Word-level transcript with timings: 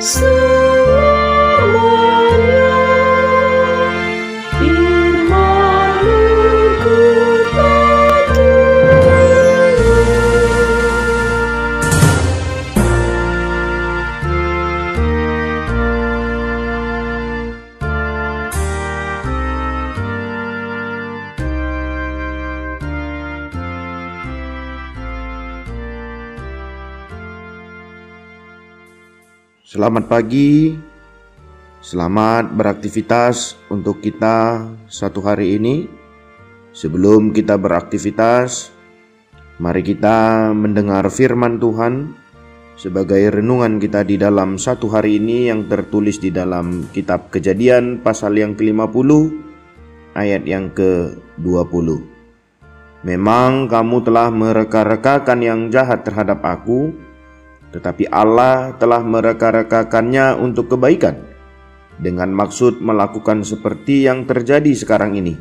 Slow 0.00 0.47
Selamat 29.68 30.08
pagi, 30.08 30.72
selamat 31.84 32.56
beraktivitas 32.56 33.52
untuk 33.68 34.00
kita 34.00 34.64
satu 34.88 35.20
hari 35.20 35.60
ini. 35.60 35.84
Sebelum 36.72 37.36
kita 37.36 37.60
beraktivitas, 37.60 38.72
mari 39.60 39.84
kita 39.84 40.48
mendengar 40.56 41.12
firman 41.12 41.60
Tuhan 41.60 42.16
sebagai 42.80 43.20
renungan 43.28 43.76
kita 43.76 44.08
di 44.08 44.16
dalam 44.16 44.56
satu 44.56 44.88
hari 44.88 45.20
ini 45.20 45.52
yang 45.52 45.68
tertulis 45.68 46.16
di 46.16 46.32
dalam 46.32 46.88
kitab 46.88 47.28
Kejadian 47.28 48.00
pasal 48.00 48.40
yang 48.40 48.56
ke-50 48.56 49.10
ayat 50.16 50.48
yang 50.48 50.72
ke-20. 50.72 51.88
Memang 53.04 53.68
kamu 53.68 53.96
telah 54.00 54.32
mereka-rekakan 54.32 55.44
yang 55.44 55.68
jahat 55.68 56.08
terhadap 56.08 56.40
aku, 56.40 57.07
tetapi 57.68 58.08
Allah 58.08 58.72
telah 58.80 59.04
mereka-rekakannya 59.04 60.40
untuk 60.40 60.72
kebaikan, 60.72 61.20
dengan 62.00 62.32
maksud 62.32 62.80
melakukan 62.80 63.44
seperti 63.44 64.08
yang 64.08 64.24
terjadi 64.24 64.72
sekarang 64.72 65.18
ini, 65.20 65.36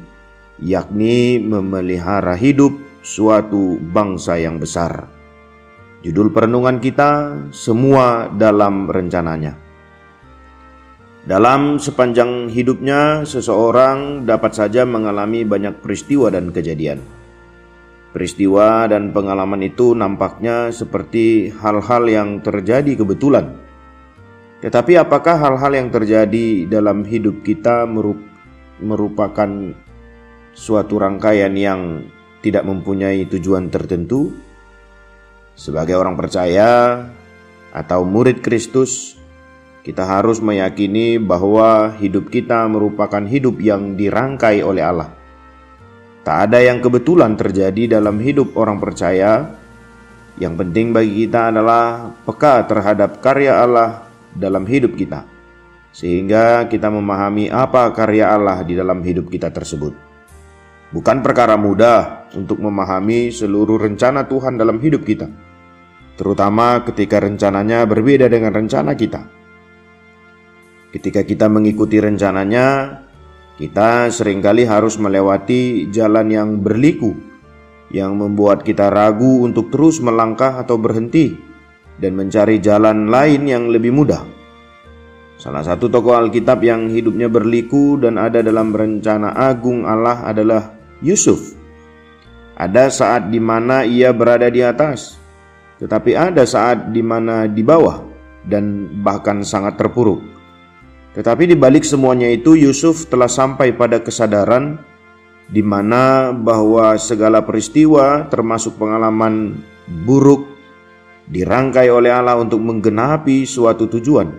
yakni 0.59 1.39
memelihara 1.39 2.36
hidup 2.36 2.75
suatu 3.00 3.80
bangsa 3.80 4.36
yang 4.36 4.59
besar. 4.59 5.08
Judul 6.03 6.36
perenungan 6.36 6.84
kita, 6.84 7.42
semua 7.56 8.28
dalam 8.36 8.91
rencananya. 8.91 9.56
Dalam 11.28 11.75
sepanjang 11.75 12.47
hidupnya, 12.47 13.28
seseorang 13.28 14.23
dapat 14.23 14.56
saja 14.56 14.88
mengalami 14.88 15.44
banyak 15.44 15.84
peristiwa 15.84 16.31
dan 16.31 16.56
kejadian 16.56 17.17
Peristiwa 18.18 18.90
dan 18.90 19.14
pengalaman 19.14 19.62
itu 19.62 19.94
nampaknya 19.94 20.73
seperti 20.73 21.54
hal-hal 21.54 22.10
yang 22.10 22.42
terjadi 22.42 22.97
kebetulan. 22.97 23.53
Tetapi 24.58 24.97
apakah 24.97 25.38
hal-hal 25.38 25.69
yang 25.78 25.94
terjadi 25.94 26.66
dalam 26.66 27.06
hidup 27.06 27.46
kita 27.46 27.86
merupakan 28.81 29.78
suatu 30.58 30.97
rangkaian 30.97 31.53
yang 31.53 32.09
tidak 32.41 32.66
mempunyai 32.66 33.30
tujuan 33.30 33.69
tertentu? 33.69 34.34
Sebagai 35.53 35.94
orang 35.94 36.18
percaya 36.18 37.06
atau 37.70 38.02
murid 38.02 38.41
Kristus, 38.41 39.14
kita 39.86 40.09
harus 40.09 40.41
meyakini 40.41 41.22
bahwa 41.22 41.94
hidup 42.02 42.34
kita 42.34 42.66
merupakan 42.66 43.22
hidup 43.30 43.62
yang 43.62 43.94
dirangkai 43.94 44.66
oleh 44.66 44.81
Allah. 44.81 45.16
Tak 46.28 46.52
ada 46.52 46.60
yang 46.60 46.84
kebetulan 46.84 47.40
terjadi 47.40 47.96
dalam 47.96 48.20
hidup 48.20 48.60
orang 48.60 48.84
percaya. 48.84 49.48
Yang 50.36 50.60
penting 50.60 50.92
bagi 50.92 51.24
kita 51.24 51.56
adalah 51.56 52.12
peka 52.28 52.68
terhadap 52.68 53.24
karya 53.24 53.64
Allah 53.64 54.12
dalam 54.36 54.68
hidup 54.68 55.00
kita, 55.00 55.24
sehingga 55.96 56.68
kita 56.68 56.92
memahami 56.92 57.48
apa 57.48 57.96
karya 57.96 58.36
Allah 58.36 58.60
di 58.68 58.76
dalam 58.76 59.00
hidup 59.08 59.32
kita 59.32 59.56
tersebut. 59.56 59.96
Bukan 60.92 61.24
perkara 61.24 61.56
mudah 61.56 62.28
untuk 62.36 62.59
memahami 62.59 63.32
seluruh 63.32 63.88
rencana 63.88 64.28
Tuhan 64.28 64.59
dalam 64.59 64.84
hidup 64.84 65.08
kita, 65.08 65.32
terutama 66.20 66.84
ketika 66.84 67.24
rencananya 67.24 67.88
berbeda 67.88 68.28
dengan 68.28 68.52
rencana 68.52 69.00
kita. 69.00 69.24
Ketika 70.92 71.24
kita 71.24 71.48
mengikuti 71.48 72.04
rencananya, 72.04 73.00
kita 73.57 74.13
sering 74.13 74.38
kali 74.38 74.69
harus 74.69 75.01
melewati 75.01 75.90
jalan 75.90 76.29
yang 76.29 76.50
berliku, 76.62 77.18
yang 77.90 78.13
membuat 78.13 78.62
kita 78.62 78.94
ragu 78.94 79.41
untuk 79.41 79.73
terus 79.73 79.97
melangkah 79.97 80.62
atau 80.62 80.78
berhenti 80.78 81.34
dan 81.97 82.13
mencari 82.13 82.62
jalan 82.62 83.09
lain 83.09 83.50
yang 83.50 83.66
lebih 83.73 83.90
mudah. 83.90 84.22
Salah 85.41 85.66
satu 85.66 85.90
tokoh 85.90 86.13
Alkitab 86.13 86.62
yang 86.62 86.85
hidupnya 86.90 87.29
berliku 87.29 87.97
dan 87.97 88.22
ada 88.22 88.46
dalam 88.46 88.73
rencana 88.73 89.34
agung 89.34 89.90
Allah 89.90 90.22
adalah 90.22 90.78
Yusuf. 91.01 91.57
Ada 92.57 92.94
saat 92.94 93.34
di 93.34 93.41
mana 93.41 93.85
ia 93.85 94.13
berada 94.13 94.50
di 94.53 94.62
atas, 94.62 95.17
tetapi 95.81 96.13
ada 96.13 96.46
saat 96.46 96.94
di 96.94 97.01
mana 97.01 97.50
di 97.50 97.62
bawah 97.66 98.06
dan 98.46 98.90
bahkan 99.01 99.41
sangat 99.41 99.78
terpuruk. 99.81 100.37
Tetapi 101.17 101.50
di 101.50 101.57
balik 101.57 101.81
semuanya 101.81 102.29
itu 102.29 102.53
Yusuf 102.53 103.09
telah 103.09 103.25
sampai 103.25 103.73
pada 103.73 103.97
kesadaran 103.97 104.78
di 105.50 105.66
mana 105.66 106.29
bahwa 106.29 106.94
segala 107.01 107.41
peristiwa 107.41 108.29
termasuk 108.29 108.78
pengalaman 108.78 109.57
buruk 110.05 110.45
dirangkai 111.25 111.89
oleh 111.89 112.13
Allah 112.13 112.38
untuk 112.38 112.61
menggenapi 112.61 113.50
suatu 113.50 113.89
tujuan. 113.97 114.29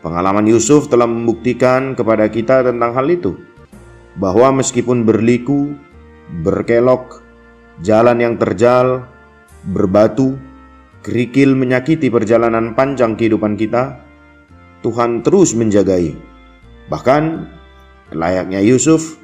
Pengalaman 0.00 0.48
Yusuf 0.48 0.88
telah 0.88 1.04
membuktikan 1.04 1.92
kepada 1.92 2.32
kita 2.32 2.64
tentang 2.64 2.96
hal 2.96 3.04
itu 3.12 3.36
bahwa 4.16 4.64
meskipun 4.64 5.04
berliku, 5.04 5.76
berkelok, 6.44 7.20
jalan 7.84 8.24
yang 8.24 8.34
terjal, 8.40 9.04
berbatu, 9.68 10.40
kerikil 11.04 11.52
menyakiti 11.52 12.08
perjalanan 12.08 12.72
panjang 12.72 13.16
kehidupan 13.16 13.56
kita, 13.56 14.03
Tuhan 14.84 15.24
terus 15.24 15.56
menjagai. 15.56 16.12
Bahkan 16.92 17.22
layaknya 18.12 18.60
Yusuf, 18.60 19.16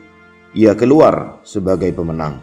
ia 0.56 0.72
keluar 0.72 1.44
sebagai 1.44 1.92
pemenang. 1.92 2.40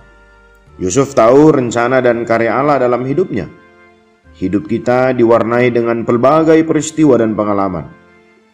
Yusuf 0.77 1.17
tahu 1.17 1.49
rencana 1.49 1.97
dan 1.97 2.21
karya 2.21 2.53
Allah 2.53 2.77
dalam 2.77 3.01
hidupnya. 3.01 3.49
Hidup 4.37 4.69
kita 4.69 5.17
diwarnai 5.17 5.73
dengan 5.73 6.05
pelbagai 6.05 6.61
peristiwa 6.61 7.17
dan 7.17 7.33
pengalaman. 7.33 7.89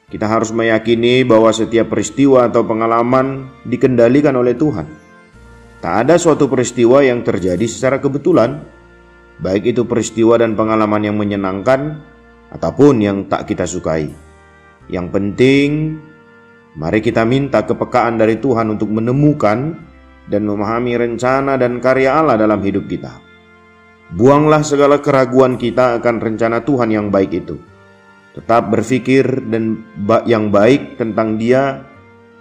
Kita 0.07 0.31
harus 0.31 0.55
meyakini 0.55 1.27
bahwa 1.27 1.51
setiap 1.51 1.91
peristiwa 1.91 2.47
atau 2.47 2.63
pengalaman 2.63 3.51
dikendalikan 3.67 4.31
oleh 4.39 4.55
Tuhan. 4.55 4.87
Tak 5.83 6.07
ada 6.07 6.15
suatu 6.15 6.47
peristiwa 6.47 7.03
yang 7.03 7.27
terjadi 7.27 7.67
secara 7.67 7.99
kebetulan, 7.99 8.63
baik 9.43 9.75
itu 9.75 9.83
peristiwa 9.83 10.39
dan 10.39 10.55
pengalaman 10.55 11.03
yang 11.03 11.19
menyenangkan 11.19 11.99
ataupun 12.55 13.03
yang 13.03 13.27
tak 13.27 13.51
kita 13.51 13.67
sukai. 13.67 14.32
Yang 14.91 15.07
penting, 15.15 15.69
mari 16.75 16.99
kita 16.99 17.23
minta 17.23 17.63
kepekaan 17.63 18.19
dari 18.19 18.35
Tuhan 18.39 18.75
untuk 18.75 18.91
menemukan 18.91 19.79
dan 20.27 20.41
memahami 20.43 20.95
rencana 20.95 21.55
dan 21.59 21.79
karya 21.79 22.19
Allah 22.19 22.35
dalam 22.35 22.59
hidup 22.63 22.87
kita. 22.87 23.19
Buanglah 24.13 24.61
segala 24.61 24.99
keraguan 24.99 25.57
kita 25.57 25.97
akan 25.97 26.15
rencana 26.21 26.61
Tuhan 26.61 26.91
yang 26.91 27.07
baik 27.09 27.31
itu. 27.33 27.57
Tetap 28.33 28.69
berpikir 28.69 29.25
dan 29.45 29.85
yang 30.25 30.49
baik 30.49 30.97
tentang 30.97 31.37
Dia 31.37 31.85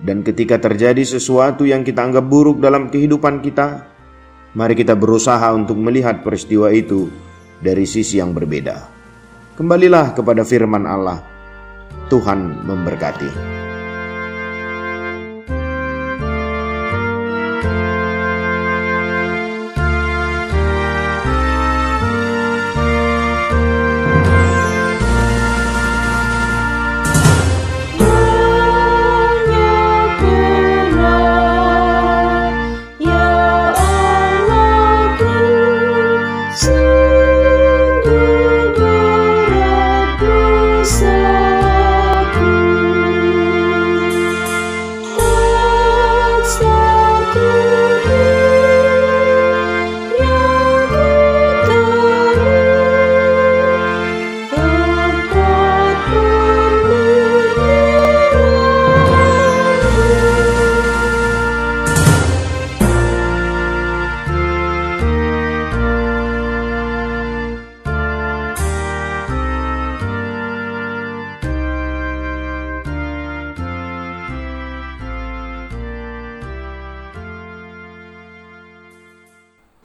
dan 0.03 0.27
ketika 0.27 0.59
terjadi 0.59 1.01
sesuatu 1.07 1.63
yang 1.63 1.87
kita 1.87 2.03
anggap 2.03 2.27
buruk 2.27 2.59
dalam 2.59 2.91
kehidupan 2.91 3.39
kita, 3.39 3.87
mari 4.59 4.75
kita 4.75 4.99
berusaha 4.99 5.47
untuk 5.55 5.79
melihat 5.79 6.27
peristiwa 6.27 6.75
itu 6.75 7.07
dari 7.63 7.87
sisi 7.87 8.19
yang 8.19 8.35
berbeda. 8.35 8.91
Kembalilah 9.55 10.17
kepada 10.17 10.43
firman 10.43 10.89
Allah 10.89 11.32
Tuhan 12.11 12.67
memberkati. 12.67 13.62